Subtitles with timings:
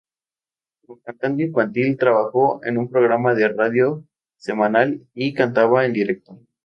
[0.81, 4.03] Como cantante infantil, trabajó en un programa de radio
[4.35, 6.39] semanal y cantaba en directo.